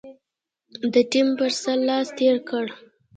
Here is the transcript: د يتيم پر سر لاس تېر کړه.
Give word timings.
د 0.91 0.93
يتيم 1.03 1.27
پر 1.37 1.51
سر 1.63 1.77
لاس 1.87 2.07
تېر 2.17 2.35
کړه. 2.49 2.73